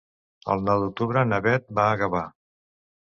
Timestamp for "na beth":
1.31-1.67